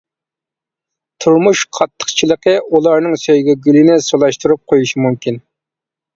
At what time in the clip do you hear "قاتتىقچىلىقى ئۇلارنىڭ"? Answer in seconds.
1.79-3.15